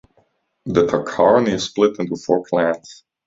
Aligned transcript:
The 0.65 0.87
Tarkani 0.87 1.49
is 1.53 1.65
split 1.65 1.99
into 1.99 2.15
four 2.15 2.43
clans. 2.43 3.03